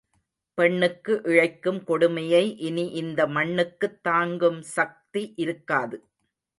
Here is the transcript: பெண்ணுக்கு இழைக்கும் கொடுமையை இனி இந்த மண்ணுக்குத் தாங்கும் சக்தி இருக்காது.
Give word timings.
பெண்ணுக்கு 0.57 1.21
இழைக்கும் 1.23 1.83
கொடுமையை 1.83 2.57
இனி 2.59 2.87
இந்த 2.93 3.27
மண்ணுக்குத் 3.27 4.03
தாங்கும் 4.03 4.61
சக்தி 4.61 5.33
இருக்காது. 5.35 5.97